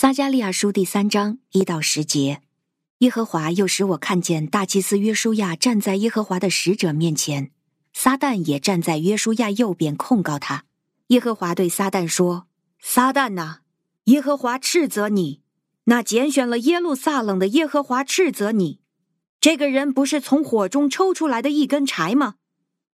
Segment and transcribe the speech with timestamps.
[0.00, 2.40] 撒迦利亚书第三章一到十节，
[3.00, 7.50] 耶和华又使我看见大祭司约书亚站在耶和华的使者面前，
[7.92, 10.64] 撒旦也站在约书亚右边控告他。
[11.08, 12.46] 耶和华对撒旦说
[12.80, 13.58] ：“撒旦呐，
[14.04, 15.42] 耶和华斥责你，
[15.84, 18.80] 那拣选了耶路撒冷的耶和华斥责你，
[19.38, 22.36] 这个人不是从火中抽出来的一根柴吗？”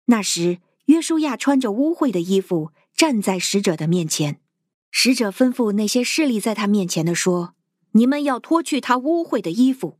[0.06, 4.40] 那时，约书亚穿着污秽的衣服站在使者的面前。
[4.98, 7.52] 使者吩咐那些侍立在他面前的说
[7.92, 9.98] ：“你们要脱去他污秽的衣服。”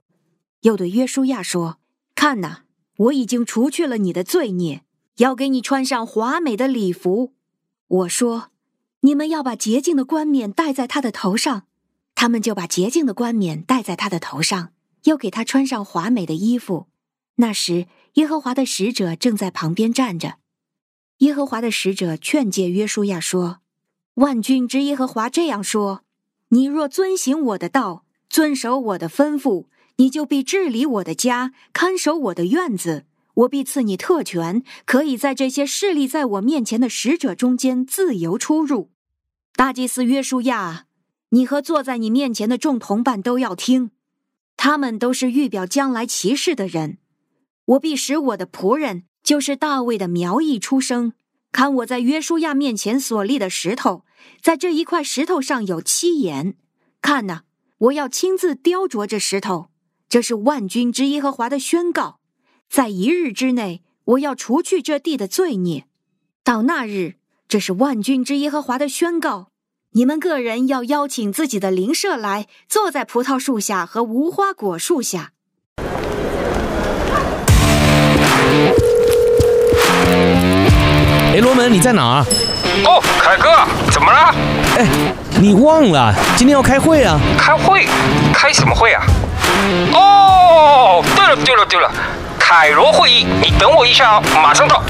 [0.63, 1.79] 又对约书亚说
[2.17, 2.65] ：“看哪，
[2.97, 4.85] 我已经除去了你的罪孽，
[5.19, 7.35] 要给你穿上华美的礼服。”
[7.87, 8.51] 我说
[9.01, 11.67] ：“你们要把洁净的冠冕戴在他的头上。”
[12.17, 14.73] 他们就把洁净的冠冕戴在他的头上，
[15.05, 16.87] 又给他穿上华美的衣服。
[17.35, 20.39] 那时，耶和华的使者正在旁边站着。
[21.19, 23.59] 耶和华的使者劝诫约书亚说。
[24.17, 26.03] 万军之耶和华这样说
[26.49, 29.67] ：“你若遵行我的道，遵守我的吩咐，
[29.97, 33.05] 你就必治理我的家，看守我的院子。
[33.35, 38.91] 我必赐你特权，可以在这些侍立在我面前的使者中间自由出入。
[39.55, 40.87] 大祭司约书亚，
[41.29, 43.91] 你和坐在你面前的众同伴都要听，
[44.57, 46.97] 他们都是预表将来骑士的人。
[47.67, 51.13] 我必使我的仆人，就是大卫的苗裔出生。
[51.57, 54.05] 看我在约书亚面前所立的石头。”
[54.43, 56.55] 在这一块石头上有七眼，
[57.01, 57.45] 看哪，
[57.79, 59.71] 我要亲自雕琢这石头。
[60.07, 62.21] 这是万军之耶和华的宣告，
[62.69, 65.87] 在一日之内，我要除去这地的罪孽。
[66.45, 67.15] 到那日，
[67.49, 69.49] 这是万军之耶和华的宣告。
[69.93, 75.33] 你们个人要邀请自己的邻舍来，坐在葡萄树下和无花果树下。
[81.37, 82.25] 哎，罗门，你在哪儿？
[82.87, 83.51] 哦，凯哥，
[83.93, 84.35] 怎么了？
[84.79, 84.87] 哎，
[85.39, 87.21] 你忘了今天要开会啊？
[87.37, 87.87] 开会？
[88.33, 89.03] 开什么会啊？
[89.93, 91.91] 哦，对了对了对了，
[92.39, 94.83] 凯罗会议，你等我一下啊，马上到。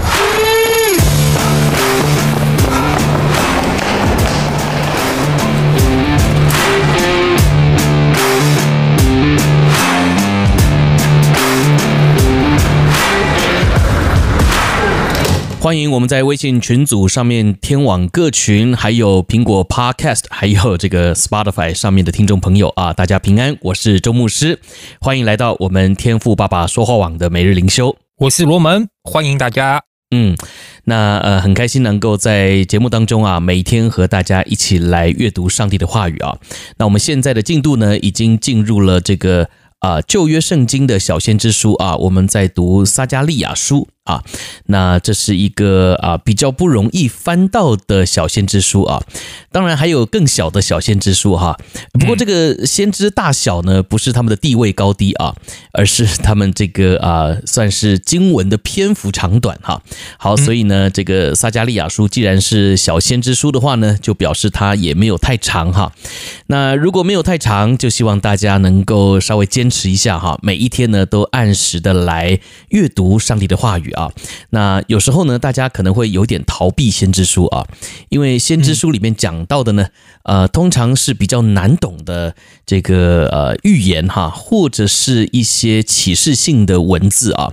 [15.66, 24.60] 欢迎我们在微信群组上面天网各群，还有苹果 Podcast，还有这个 Spotify 上面的听众朋友啊，大家平安，我是周牧师，
[25.00, 29.82] 欢迎来到我们天赋爸爸说话网的每日灵修，我是罗门，欢迎大家。
[30.14, 30.36] 嗯，
[30.84, 36.38] 那呃很开心能够在节目当中啊，每天和大家一起来阅读上帝的话语啊。
[36.78, 39.48] 那我们现在的进度呢，已经进入了这个
[39.80, 43.88] 啊旧约圣经的小先知书啊，我们在读撒加利亚书。
[44.06, 44.22] 啊，
[44.66, 49.02] 那这是一个啊比较不容易翻到的小先知书啊，
[49.52, 51.58] 当然还有更小的小先知书哈。
[51.92, 55.34] 不过这个先知大小呢，不是他们的地位高低啊，
[55.72, 59.82] 而是他们这个啊算是经文的篇幅长短哈。
[60.18, 65.92] 好，所以呢，这个撒加利亚书既然是小先知书的话呢，就表示它也没有太长哈。
[66.46, 73.92] 那如果没有太长，就希望大家能够稍微坚持一下哈，每一天呢都按时的来阅读上帝的话语。
[73.96, 74.12] 啊，
[74.50, 77.66] 那有时候呢，大家可能会有点逃避先知书啊，
[78.10, 79.88] 因为先知书里面讲到的呢，
[80.22, 87.52] 呃，通常是比较难懂的这个呃预言哈，或者是一些启示性的文字啊，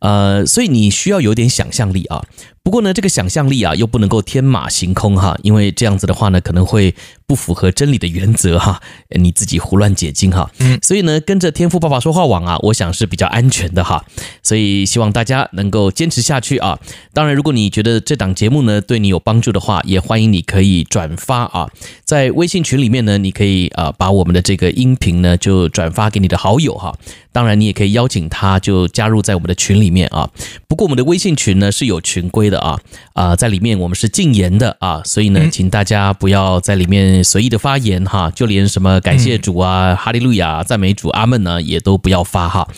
[0.00, 2.24] 呃，所以你需要有点想象力啊。
[2.64, 6.94] 不过呢，这个想象力啊，又不能够天马行空哈，因为这样子的话呢，可能会
[7.26, 8.80] 不符合真理的原则哈，
[9.18, 10.48] 你自己胡乱解经哈。
[10.60, 14.04] 嗯，所以呢，跟着天赋爸爸说话网啊，我想是比较安全的哈。
[14.44, 16.78] 所以希望大家能够坚持下去啊。
[17.12, 21.68] 当然，如果你觉得这档节目呢对你有帮助的话，也欢迎你可以转发啊，
[22.04, 26.96] 在微信群里面呢，你可以啊把我们的这个音频呢就转发给你的好友哈。
[27.32, 30.30] 当然，你也可以邀请他就加入在我们的群里面啊。
[30.68, 32.58] 不过我们的微信群呢是有群规的。
[32.58, 32.78] 的啊
[33.14, 42.68] 啊，在里面我们是禁言的啊，所以呢，请大家不要在里面随意的发言哈，就连什么感谢主啊、哈利路亚、赞美主、阿门呢，也都不要发哈。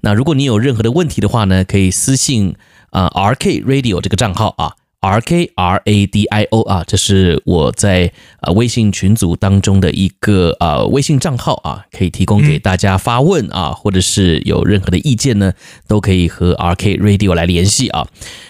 [0.00, 2.56] 那如果你有任何的问题的话呢，可以私信
[2.90, 15.52] 啊 RK Radio 这个账号啊，RK R A D I O 啊，这是我在呃微信群组当中的一个呃微信账号啊，可以提供给大家发问啊，或者是有任何的意见呢，
[15.86, 18.06] 都可以和 RK Radio 来联系啊。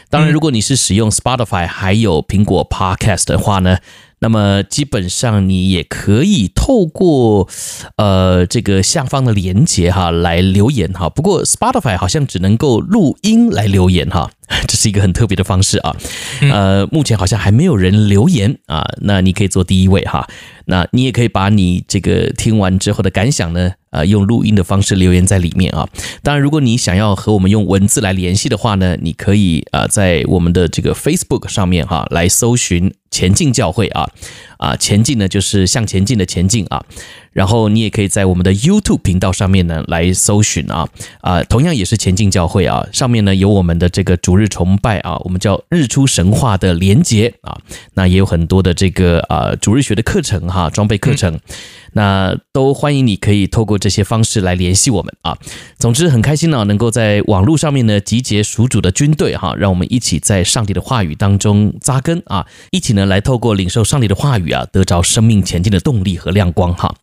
[0.08, 3.79] 当然，如果你是使用 Spotify 还有苹果 Podcast 的话呢，
[4.19, 7.49] 那么基本上你也可以透过
[7.97, 11.08] 呃这个下方的连接哈来留言哈。
[11.08, 14.32] 不过 Spotify 好像只能够录音来留言哈，
[14.67, 15.97] 这是一个很特别的方式啊。
[16.52, 20.26] 呃，目前好像还没有人留言啊，那你可以做第一位哈。
[20.67, 25.88] 那你也可以把你这个听完之后的感想呢，呃，用录音的方式留言在里面啊。
[26.23, 34.08] 当然，如果你想要和我们用文字来联系的话呢，你可以呃在我们的这个 Facebook 上面哈来搜寻前进教会啊
[34.60, 36.84] 啊，前进呢就是向前进的前进啊。
[37.32, 40.88] 然后你也可以在我们的 YouTube 频道上面呢来搜寻啊
[41.20, 47.56] 啊，同样也是前进教会啊，上面呢有我们的这个主日崇拜啊，我们叫日出神话的连结啊，
[47.94, 51.38] 那也有很多的这个啊主日学的课程哈，装备课程。
[51.92, 55.37] 那都欢迎你可以透过这些方式来联系我们啊。
[55.78, 66.94] 总之很开心呢，能够在网络上面呢集结属主的军队哈，让我们一起在上帝的话语当中扎根啊，一起呢来透过领受上帝的话语啊，得着生命前进的动力和亮光哈。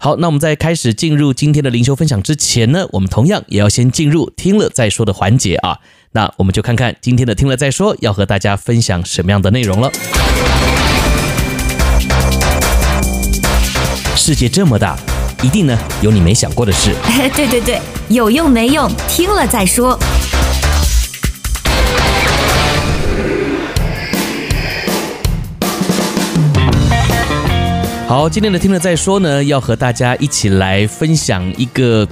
[0.00, 5.78] 好，那我们在开始进入今天的灵修分享之前呢，我们同样也要先进入听了再说的环节啊。
[6.12, 9.90] 那我们就看看今天的听了再说要和大家分享什么样的内容了。
[14.16, 14.96] 世界这么大，
[15.42, 16.94] 一定呢有你没想过的事。
[17.36, 19.96] 对对对，有用没用，听了再说。
[28.08, 32.08] 好，今天的听了再说呢，要和大家一起来分享一个，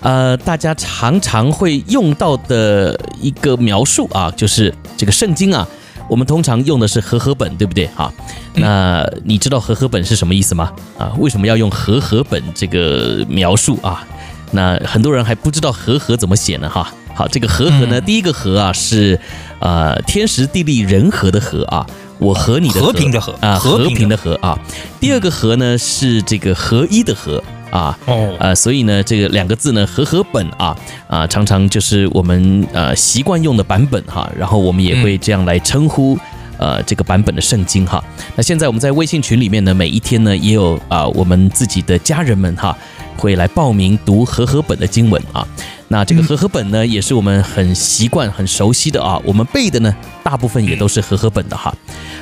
[0.00, 5.66] 呃，大家常常会用到的一个描述啊，就是这个圣经啊。
[6.08, 7.86] 我们通常用的是和合本，对不对？
[7.96, 8.12] 哈，
[8.54, 10.72] 那你知道和合本是什么意思吗？
[10.98, 14.04] 啊，为什么要用和合本这个描述啊？
[14.52, 16.68] 那很多人还不知道和合怎么写呢？
[16.68, 19.18] 哈，好，这个和合呢，第一个和啊是
[19.60, 21.86] 呃天时地利人和的和啊，
[22.18, 24.58] 我和你的和，和平的和啊，和平的和啊。
[25.00, 27.42] 第二个和呢是这个合一的和。
[27.74, 30.76] 啊，哦，呃，所以呢，这个两个字呢，和合本啊，
[31.08, 36.16] 啊，常常就是我们呃习惯用的版本哈，然后我们也会这样来称呼
[36.64, 38.02] 呃这个版本的圣经哈。
[38.34, 42.74] 那现在我们在微信群里面呢，每一天呢也有啊我们自己的家人们哈
[43.18, 45.46] 会来报名读和合本的经文啊。
[45.88, 49.94] 那这个和合本呢，也是我们很习惯、很熟悉的啊，我们背的呢，
[50.24, 51.72] 大部分也都是和合本的哈。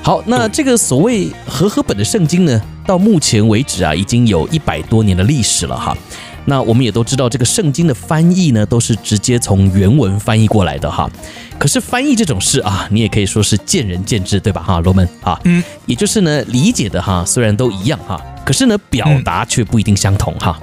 [0.02, 5.96] 好，那这个所谓和合本的圣经呢，到目前为止啊，已经有一百多年的历史了哈。
[6.44, 11.08] 那我们也都知道，这个圣经的翻译呢，都是直接从原文翻译过来的哈。
[11.58, 14.60] 可是翻译这种事啊，你也可以说是见仁见智，对吧？
[14.60, 20.58] 哈，罗门啊，嗯，也就是呢，理解的哈，虽然都一样哈，可是呢，表达却不一定相同哈。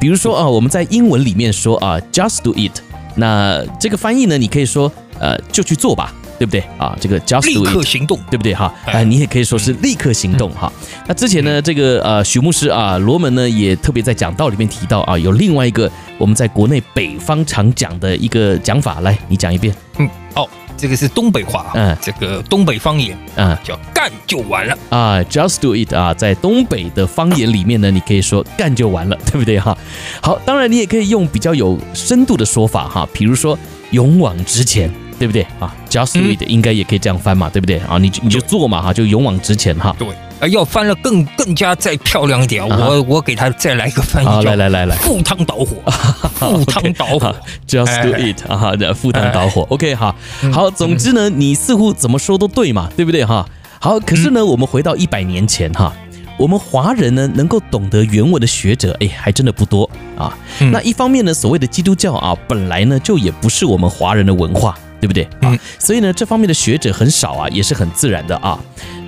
[0.00, 2.72] 比如说啊，我们在英文里面说啊，just do it，
[3.14, 4.90] 那这个翻译呢，你可以说
[5.20, 6.12] 呃，就去做吧。
[6.42, 6.96] 对不对啊？
[7.00, 8.74] 这个 just do it，立刻行动，对不对哈？
[8.84, 10.72] 哎，你也可以说是立刻行动哈。
[11.06, 19.72] 那之前呢，这个呃许牧师啊，罗门呢也特别在讲道里面提到啊，有另外一个我们在国内北方常讲的一个讲法，来，你讲一遍。
[19.98, 29.78] 嗯，哦，这个是东北话，嗯，这个东北方言，嗯，叫干就完了啊，just do it 啊，在东北的方言里面呢，你可以说干就完了， 对不对哈？
[30.20, 33.56] 好，当然你也可以用比较有深度的说法哈，比如说
[33.92, 34.90] 勇往直前。
[35.22, 37.96] 对不对啊？Just do it，应该也可以这样翻嘛，对不对啊？
[37.96, 39.94] 你你就做嘛哈，就勇往直前哈。
[39.96, 40.08] 对，
[40.40, 45.76] 啊，要翻了更更加再漂亮一点，我我给他再来一个翻译，来来来来，赴汤蹈火，
[46.34, 47.32] 赴汤蹈火，
[47.68, 50.12] Just do it 啊，赴汤蹈火，OK 哈。
[50.52, 53.48] 好，总之呢，你似乎怎么说都对嘛，对不对哈？
[53.78, 55.92] 好，可是呢，我们回到一百年前哈，
[56.36, 60.36] 我们华人呢能够懂得原文的学者，哎，还真的不多啊。
[60.72, 64.76] 那一方面呢，所谓的基督教啊，本来呢就也不是我们华人的文化。
[65.02, 65.58] 对不对啊？
[65.80, 68.56] 所以呢，这方面的学者很少啊，也是很自然的啊。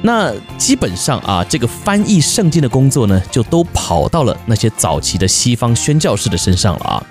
[0.06, 7.02] 那基本上啊，这个翻译圣经的工作呢，就都跑到了那些早期的西方宣教士的身上了啊。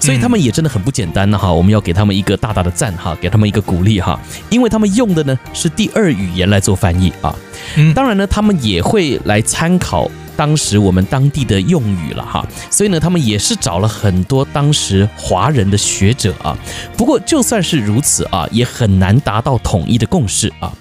[0.00, 4.20] 所以他们也真的很不简单呢哈，我们要给他们一个大大的赞哈，给他们一个鼓励哈，
[4.50, 7.32] 因为他们用的呢是第二语言来做翻译啊。
[7.94, 10.10] 当然呢，他们也会来参考。
[10.34, 16.56] 当时我们当地的用语了哈，所以呢，他们也是找了很多当时华人的学者啊。
[16.96, 20.72] 不过就算是如此啊，也很难达到统一的共识啊。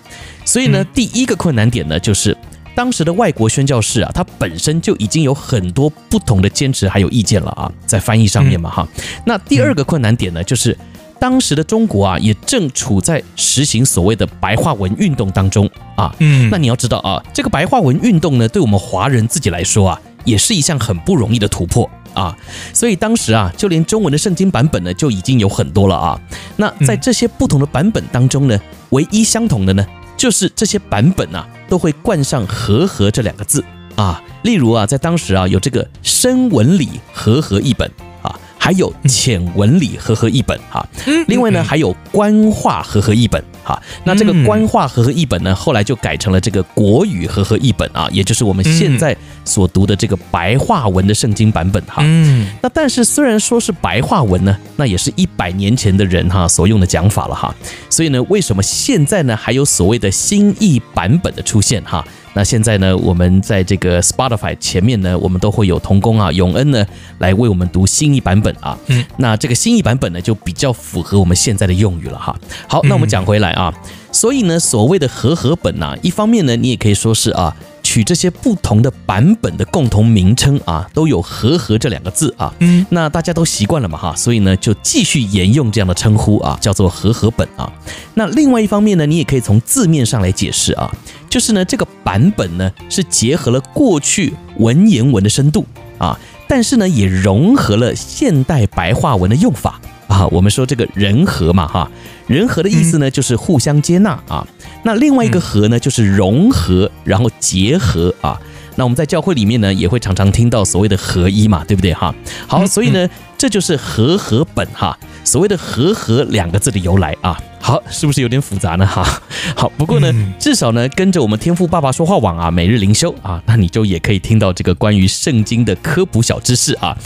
[0.45, 2.35] 所以呢，第一个困难点呢，就是
[2.75, 8.87] 当时的外国宣教士啊，他本身就已经有很多不同的坚持还有意见了啊，在翻译上面嘛哈。
[9.25, 10.77] 那第二个困难点呢，就是。
[11.21, 16.11] 当时的中国啊，也正处在实行所谓的白话文运动当中啊。
[16.17, 22.35] 嗯，那你要知道啊，这个白话文运动呢，对我们华人自己来说啊，也是一项很不容易的突破啊。
[22.73, 26.19] 所以当时啊，就连中文的圣经版本呢，就已经有很多了啊。
[26.55, 29.85] 那在这些不同的版本当中呢，唯一相同的呢，
[30.21, 34.21] 就是这些版本啊，都会冠上“和合”这两个字啊。
[34.43, 37.89] 例如啊，在当时啊，有这个深文理和合一本
[38.21, 38.39] 啊。
[38.55, 40.87] 还有浅文理和合一本啊。
[41.25, 43.81] 另外呢，还有官话和合一本哈。
[44.03, 49.15] 那这个官话和合译本呢，后来就改成了这个国语和合译本啊，也就是我们现在
[49.45, 52.01] 所读的这个白话文的圣经版本哈。
[52.05, 52.47] 嗯。
[52.61, 57.53] 那但是虽然说是白话文呢，那也是一百年前的人哈所用的讲法了哈。
[57.89, 62.05] 所以呢，为什么现在呢还有所谓的新译版本的出现哈？
[62.33, 66.85] 那现在呢，我们在这个 Spotify 前面呢，我们都会有童工啊永恩呢
[67.19, 68.77] 来为我们读新译版本啊。
[68.87, 72.35] 嗯，那这个新译版本呢就比较符合我们现在的用语了哈。
[72.67, 73.73] 好，那我们讲回来啊，
[74.11, 77.55] 所以呢，所谓的和合本呐，一方面呢，你也可以说是啊。
[77.83, 82.53] 取这些不同的版本的共同名称啊，都有“和合”这两个字啊。
[82.59, 87.69] 嗯，那大家都习惯了嘛哈，所以呢就继续沿用这样的称呼啊，叫做和合本啊。
[88.13, 90.89] 那另外一方面呢，你也可以从字面上来解释啊，
[91.31, 95.65] 就是呢这个版本呢是结合了过去文言文的深度
[95.97, 100.27] 啊，但是呢也融合了现代白话文的用法啊。
[100.27, 101.89] 我们说这个人和嘛哈，
[102.27, 104.45] 人和的意思呢就是互相接纳啊。
[104.83, 108.37] 那另外一个和呢，就是融合，然后结合啊。
[108.75, 112.13] 那我们在教会里面呢，也会常常听到所谓的合一嘛，对不对哈？
[112.45, 113.07] 好，所以呢，
[113.37, 114.97] 这就是和合本哈。
[115.23, 117.37] 所谓的和合两个字的由来啊。
[117.63, 118.87] 好，是不是有点复杂呢？
[118.87, 119.05] 哈，
[119.55, 126.97] 好，不过呢，至少呢，跟着我们天赋爸爸说话网啊，每日灵修啊，那你就也可以听到这个关于圣经的科普小知识啊。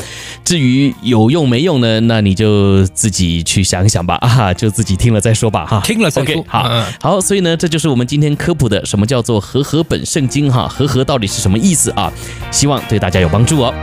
[0.45, 5.81] 至于有用没用呢，那你就自己去想想吧 啊，就自己听了再说吧哈。
[5.83, 6.41] 听了再说。
[6.47, 12.09] 好，好，所以呢，这就是我们今天科普的什么叫做和合本圣经哈，和合到底是什么意思啊？
[12.49, 13.73] 希望对大家有帮助哦。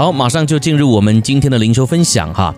[0.00, 2.54] 好，马上就进入我们今天的灵修分享哈。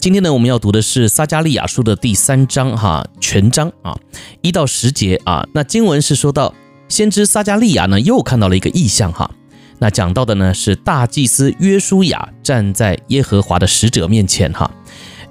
[0.00, 3.94] 今天呢，我们要读的是撒加利亚书的第三章哈，全章啊，
[4.40, 5.46] 一到十节啊。
[5.52, 6.54] 那经文是说到，
[6.88, 9.30] 先知撒加利亚呢又看到了一个异象哈。
[9.78, 14.70] 那讲到的呢是大祭司约书亚站在耶和华的使者面前哈。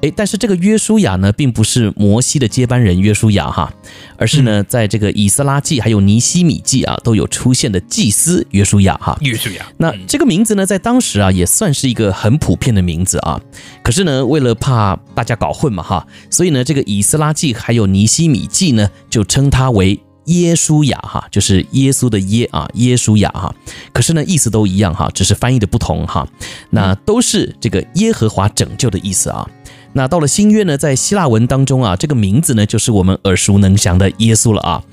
[0.06, 3.74] 诶，但是这个约书亚呢，并不是摩西的接班人约书亚哈，
[4.18, 9.18] 而是呢，在这个以斯拉记还有尼希米记啊，都有出现的祭司约书亚哈。
[9.22, 13.42] 约书亚，那这个名字呢，在当时啊，也算是一个很普遍的名字啊。
[13.82, 23.52] 可是呢，为了怕大家搞混嘛哈，所以呢，这个以斯拉记还有尼希米记呢，就称他为耶书亚哈，就是耶稣的耶啊，耶书亚哈。
[23.92, 26.28] 可是呢，意思都一样哈，只是翻译的不同哈。
[26.70, 29.50] 那都是这个耶和华拯救的意思啊。
[29.98, 34.84] 那到了新约呢，在希腊文当中啊，这个名字呢就是我们耳熟能详的耶稣了啊。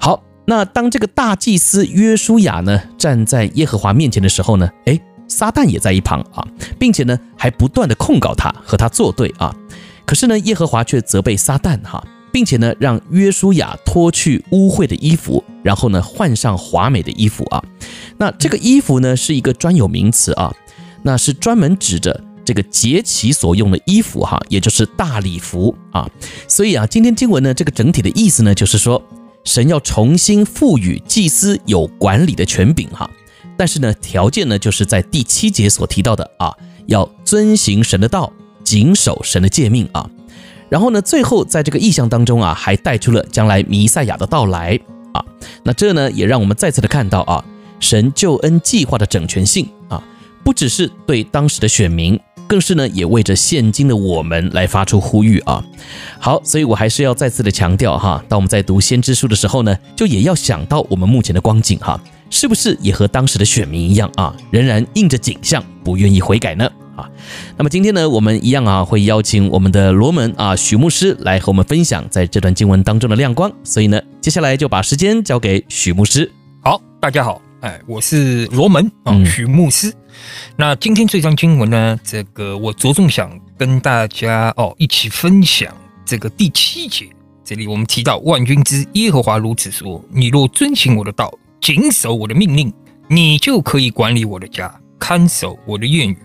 [0.00, 6.44] 好，那当这个大祭司约书亚呢站在耶和华面前的时候呢，诶，撒旦也在一旁啊，
[6.76, 9.54] 并且呢还不断的控告他和他作对啊。
[10.04, 17.62] 可是呢，耶和华却责备撒旦哈，并且呢让约书亚脱去污秽的衣服，然后呢换上华美的衣服啊。
[18.16, 20.52] 那这个衣服呢是一个专有名词啊，
[21.04, 22.24] 那是专门指着。
[22.48, 26.08] 这个节期所用的衣服哈，也就是大礼服啊，
[26.48, 29.02] 所以啊，今天经文呢，这个整体的意思呢，就是说，
[29.44, 33.10] 神要重新赋予祭司有管理的权柄哈，
[33.58, 36.50] 但是呢，条件呢，就是在第七节所提到的啊，
[36.86, 38.32] 要遵行神的道，
[38.64, 40.08] 谨守神的诫命啊，
[40.70, 44.80] 然后呢，最后在这个意象当中啊，还带出了将来弥赛亚的到来
[45.12, 45.22] 啊，
[45.64, 47.44] 那这呢，也让我们再次的看到啊，
[47.78, 50.02] 神救恩计划的整全性啊，
[50.42, 52.18] 不只是对当时的选民。
[52.48, 55.62] 更是呢，也为着现今的我们来发出呼吁啊！
[56.18, 62.00] 好，所以我还是要再次的强调哈，当我们在读先知书的时候呢，就也要想到我们目前的光景哈，
[62.30, 66.68] 是不是也和当时的选民一样啊，仍然应着景象，不愿意悔改呢？
[66.96, 67.08] 啊，
[67.58, 76.32] 那么今天呢，我们一样啊，会邀请我们的罗门啊许牧师来和我们分享在这段经文当中的亮光，所以呢，接下来就把时间交给许牧师。
[76.64, 77.42] 好，大家好。
[77.60, 79.92] 哎，我是罗门啊，许牧师。
[80.56, 87.08] 那今天这章经文呢，这个我着重想跟大家哦一起分享这个第七节。
[87.44, 92.72] 这里我们提到万军之耶和华如此说：你若遵行我的道，谨守我的命令，
[93.08, 96.16] 你就可以管理我的家，看守我的院宇。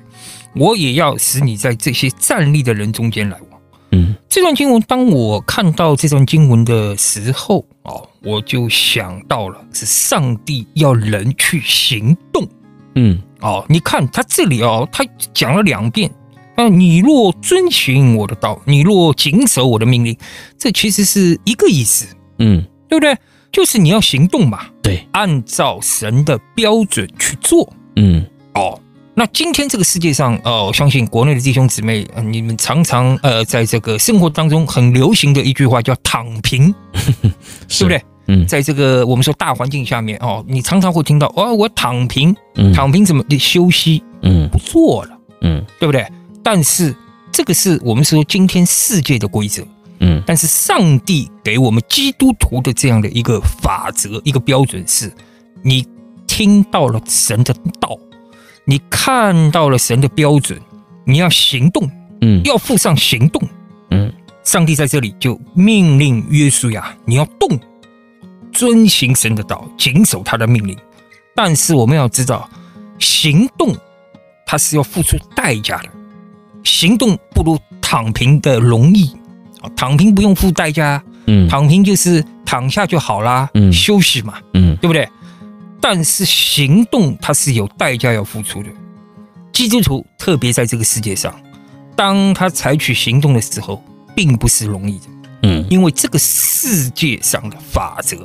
[0.55, 3.59] 我也要使你在这些站立的人中间来往。
[3.91, 12.47] 嗯，这段经文，当我看到这段经文的时候，哦，我就想到了是上帝要人去行动。
[12.95, 16.09] 嗯，哦，你看他这里哦，他讲了两遍
[16.55, 20.17] 那，你若遵循我的道，你若谨守我的命令，
[20.57, 22.07] 这其实是一个意思。
[22.39, 23.17] 嗯，对不对？
[23.51, 24.67] 就是你要行动嘛。
[24.81, 27.71] 对，按照神的标准去做。
[27.95, 28.79] 嗯，哦，
[29.15, 36.73] 那今天这个世界上，哦，我相信国内的弟兄姊妹，呃，你们常常呃，在这个生活当中很流行的一句话叫“躺平”，
[37.67, 38.12] 是， 对不对？
[38.27, 42.35] 嗯，在这个我们说大环境下面，哦，你常常会听到，哦，我躺平，
[42.73, 46.05] 躺平怎么的休息，嗯，不做了，嗯，对不对？
[46.43, 46.95] 但是
[47.31, 49.65] 这个是我们说今天世界的规则，
[49.99, 55.11] 嗯，但是上帝给我们基督徒的这样的一个法则，一个标准是，
[55.61, 55.85] 你
[56.27, 57.97] 听到了神的道。
[58.65, 60.57] 你看到了神的标准，
[61.03, 61.85] 你要行动，
[62.21, 63.43] 嗯，要付上行动，
[63.89, 64.09] 嗯，
[64.45, 67.59] 上帝在这里就命令约书亚，你要动，
[68.53, 70.77] 遵行神的道，谨守他的命令。
[71.35, 72.49] 但是我们要知道，
[72.99, 73.75] 行动
[74.45, 75.89] 它是要付出代价的，
[76.63, 79.07] 行动不如躺平的容易。
[79.61, 85.07] 啊，躺平不用付代价，嗯，躺平就是躺下就好啦，嗯，休息嘛，嗯，对不对？
[85.81, 88.69] 但是行动它是有代价要付出的，
[89.51, 91.33] 基督徒特别在这个世界上，
[91.95, 93.81] 当他采取行动的时候，
[94.13, 95.05] 并不是容易的，
[95.43, 98.17] 嗯，因为这个世界上的法则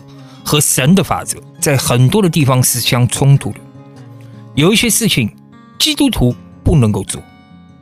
[0.48, 3.60] 和神的法则在很多的地方是相冲突的，
[4.54, 5.30] 有一些事情
[5.78, 7.22] 基督徒不能够做，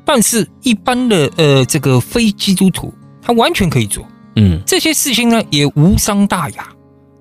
[0.04, 2.92] 但是一般的呃这个非基督徒
[3.22, 4.04] 他完全可以做，
[4.34, 6.66] 嗯，这些事情呢也无伤大雅。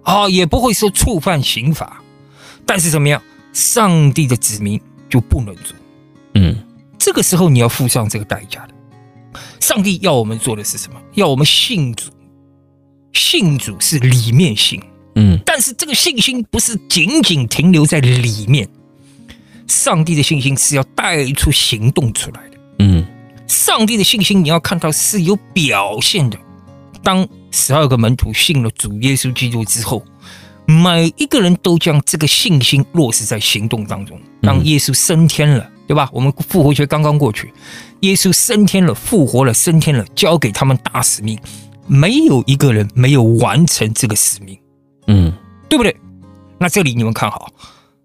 [0.02, 2.02] 啊，也不会说触犯刑法。
[2.66, 3.22] 但是怎么样，
[3.54, 5.76] 上帝的子民就不能做，
[6.34, 6.56] 嗯，
[6.98, 8.74] 这个时候你要付上这个代价的。
[9.60, 11.00] 上帝要我们做的是什么？
[11.14, 12.12] 要我们信主，
[13.14, 14.80] 信主是里面信，
[15.16, 18.68] 嗯，但是这个信心不是仅仅停留在里面，
[19.68, 23.06] 上帝的信心是要带出行动出来的，嗯，
[23.48, 26.38] 上帝的信心你要看到是有表现的。
[27.02, 30.04] 当十二个门徒信了主耶稣基督之后。
[30.68, 34.20] 每一个人都将这个信心落实在行动当中。
[34.42, 36.10] 当耶稣升天了，对吧？
[36.12, 37.54] 我们复活节刚刚过去，
[38.00, 41.38] 耶稣升天了，复活了，升天了，交给他们大使命，
[41.86, 44.58] 没有一个人没有完成这个使命，
[45.08, 45.32] 嗯，
[45.70, 45.96] 对不对？
[46.58, 47.52] 那这里你们看好，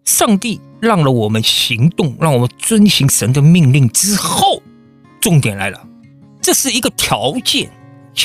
[0.05, 4.63] 上帝让了我们行动，让我们遵行神的命令之后，
[5.21, 5.87] 重点来了，
[6.41, 7.71] 这是一个条件，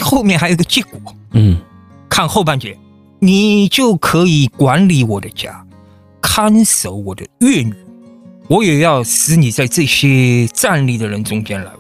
[0.02, 1.00] 后面还有一个结果，
[1.32, 1.60] 嗯，
[2.10, 2.78] 看后半节。
[3.20, 5.66] 你就可以管理我的家，
[6.22, 7.74] 看守我的院女，
[8.48, 11.80] 我也要使你在这些站立的人中间来往。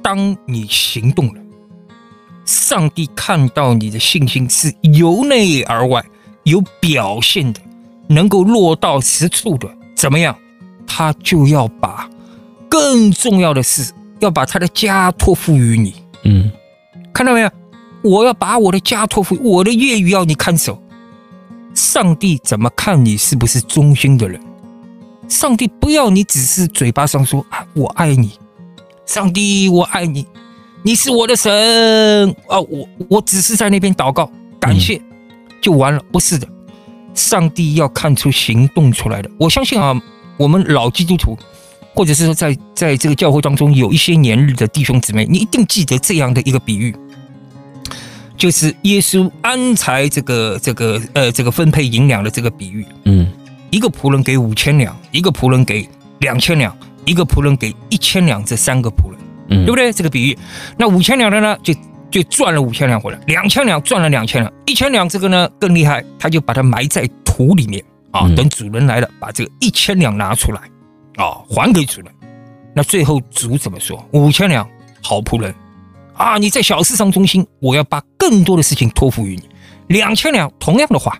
[0.00, 1.39] 当你行动了，
[2.50, 6.04] 上帝看到你的信心是由内而外
[6.42, 7.60] 有表现的，
[8.08, 10.34] 能够落到实处的，怎么样？
[10.84, 12.10] 他就要把
[12.68, 15.94] 更重要的是，要把他的家托付于你。
[16.24, 16.50] 嗯，
[17.12, 17.50] 看到没有？
[18.02, 20.82] 我要把我的家托付，我的业余要你看守。
[21.72, 24.40] 上帝怎么看你是不是忠心的人？
[25.28, 28.32] 上帝不要你只是嘴巴上说啊，我爱你，
[29.06, 30.26] 上帝我爱你，
[30.82, 31.50] 你是我的神。
[32.48, 35.00] 啊，我我只是在那边祷告感谢
[35.60, 36.46] 就完了，不是的，
[37.14, 39.30] 上帝要看出行动出来的。
[39.38, 40.00] 我相信啊，
[40.36, 41.36] 我们老基督徒，
[41.94, 46.94] 或者是说在在这个教会当中有一些年日的弟兄姊妹，你一定记得这样的一个比喻。
[48.36, 53.30] 就是耶稣安排这个这个呃这个分配银两的这个比喻，嗯，
[53.70, 55.86] 一个仆人给五千两，一个仆人给
[56.20, 59.19] 两千两，一个仆人给一千两，这三个仆人，
[59.50, 59.92] 嗯，对不对？
[59.92, 60.38] 这个比喻，
[60.78, 61.74] 那五千两的呢，就
[62.10, 70.60] 就赚了五千两回来；两千两赚了两千两，一千两这个呢更厉害，他就把它埋在土里面啊，等主人来了，把这个一千两拿出来
[71.16, 72.10] 啊，还给主人。
[72.74, 74.02] 那最后主怎么说？
[74.12, 74.66] 五千两，
[75.02, 75.54] 好仆人。
[76.14, 76.36] 啊！
[76.36, 79.48] 你在小事上忠心，我要把更多的事情托付于你。
[79.86, 81.16] 两千两，同样的话，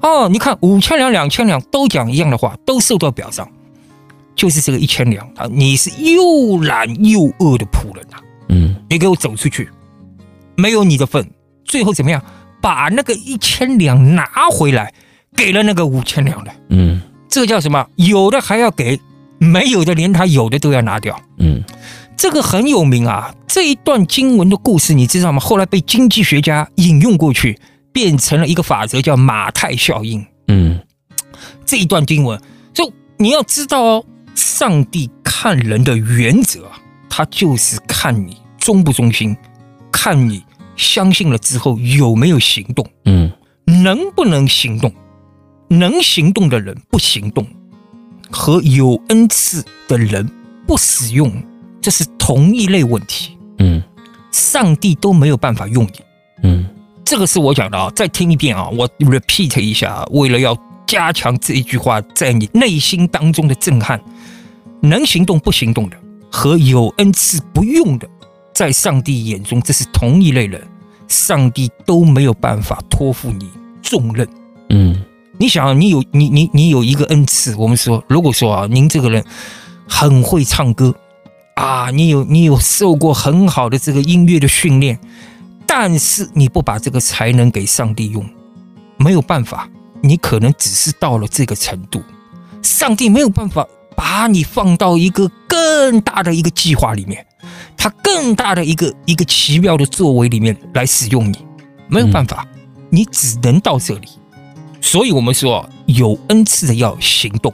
[0.00, 3.46] 哦，你看五千两、两千两都讲一样的话，都受到表彰，
[4.38, 5.48] 就是这个一千两啊！
[5.50, 8.22] 你是又懒又饿的仆人呐、啊！
[8.50, 9.68] 嗯，你给我走出去，
[10.56, 11.28] 没有你的份。
[11.64, 12.22] 最后怎么样？
[12.62, 14.94] 把那个一千两拿回来，
[15.36, 16.52] 给了那个五千两的。
[16.68, 17.84] 嗯，这叫什么？
[17.96, 19.00] 有的还要给，
[19.38, 21.20] 没有的连他有的都要拿掉。
[21.38, 21.64] 嗯。
[22.16, 23.34] 这个很有名啊！
[23.48, 25.40] 这一段经文的故事你知道吗？
[25.40, 27.58] 后来被经济学家引用过去，
[27.92, 30.24] 变成了一个法则，叫马太效应。
[30.48, 30.80] 嗯，
[31.64, 32.40] 这一段经文，
[32.72, 34.04] 就你要知道哦，
[34.38, 36.78] 上帝看人的原则啊，
[37.10, 39.36] 他就是看你忠不忠心，
[39.90, 40.44] 看你
[40.76, 42.86] 相信了之后有没有行动。
[43.04, 43.32] 嗯，
[43.66, 44.92] 能不能行动？
[45.68, 47.44] 能行动的人不行动，
[48.30, 50.30] 和有恩赐的人
[50.68, 51.32] 不使用。
[51.80, 53.82] 这是同一类问题，嗯，
[54.30, 56.00] 上帝都没有办法用你，
[56.44, 56.68] 嗯，
[57.04, 60.56] 这个是我讲的啊，再听一遍啊，我 repeat 一下，为了要
[60.88, 64.00] 加强这一句话在你内心当中的震撼。
[64.80, 65.96] 能行动不行动的
[66.30, 68.08] 和有恩赐不用的，
[68.54, 70.62] 在上帝眼中这是同一类人，
[71.08, 73.50] 上帝都没有办法托付你
[73.82, 74.28] 重任。
[74.70, 75.02] 嗯，
[75.36, 79.24] 你想，你有你你你有一个恩赐，我们说，如果说啊，您这个人
[79.88, 80.94] 很会唱歌
[81.56, 84.96] 啊，你有你有受过很好的这个音乐的训练，
[85.66, 88.24] 但是你不把这个才能给上帝用，
[88.96, 89.68] 没有办法，
[90.02, 92.02] 你可能只是到了这个程度，
[92.62, 97.26] 上帝没有办法把你放到一个更大的一个计划里面，
[97.76, 101.38] 他更大的一个一个奇妙的作为里面来使用你，
[101.88, 102.46] 没有办法，
[102.90, 104.08] 你只能到这里。
[104.80, 107.52] 所以，我们说有恩赐的要行动，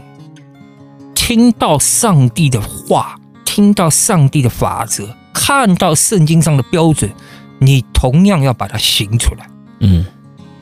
[1.14, 7.10] 听到上帝的话，听到上帝的法则，看到圣经上的标准，
[7.58, 9.48] 你同样要把它行出来。
[9.80, 10.04] 嗯，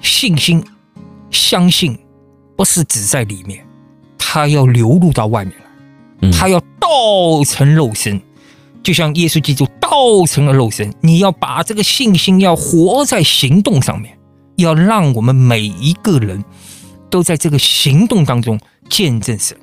[0.01, 0.65] 信心、
[1.33, 1.99] 相信，
[2.57, 3.67] 不是只在里面，
[4.17, 5.55] 它要流露到外面
[6.21, 8.21] 来，它要道成肉身，
[8.83, 10.95] 就像耶稣基督道成了肉身。
[11.01, 14.17] 你要把这个信心要活在行动上面。
[14.57, 16.45] 要让我们每一个人
[17.09, 19.57] 都在这个行动当中见证神，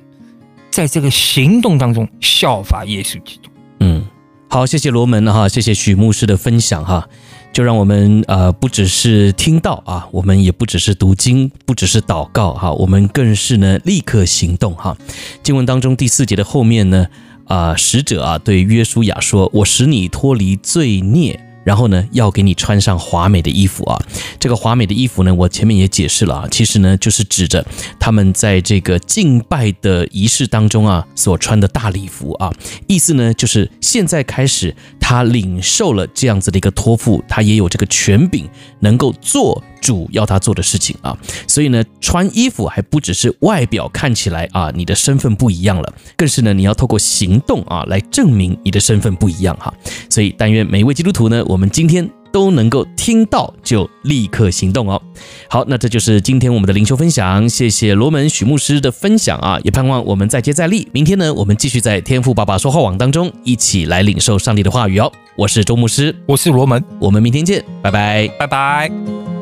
[0.68, 3.48] 在这个行动当中效法耶稣基督。
[3.78, 4.04] 嗯，
[4.48, 7.08] 好，谢谢罗门哈，谢谢许牧师的分享哈，
[7.52, 14.96] 就让我们呃不只是听到啊，我们也不只是读经，不只是祷告哈，我们更是呢立刻行动哈。
[15.42, 17.06] 经文当中第四节的后面呢
[17.46, 24.02] 啊，使者啊对约书亚说：“我使你脱离罪孽。”然后呢，要给你穿上华美的衣服啊！
[24.40, 27.64] 这个华美的衣服呢，我前面也解释了啊，其实呢，就是指着
[27.98, 32.50] 他们在这个敬拜的仪式当中啊所穿的大礼服啊，
[32.86, 34.74] 意思呢，就是现在开始
[35.10, 41.18] 他领受了这样子的一个托付，他也有这个权柄，能够做主要他做的事情啊。
[41.48, 49.74] 所以呢，穿衣服还不只是外表看起来啊，你的身份不一样了，更是呢，你要透过行动啊来证明你的身份不一样哈。
[50.08, 55.00] 所以，但愿每一位基督徒呢，我们今天都能够听到就立刻行动哦。
[55.48, 60.88] 好，那这就是今天我们的灵修分享，谢谢罗门许牧师的分享啊，也盼望我们再接再厉。
[60.92, 65.10] 明天呢，我们继续在天赋爸爸说话网当中一起来领受上帝的话语哦。
[65.36, 69.39] 我是周牧师，我是罗门，我们明天见，拜拜，拜拜。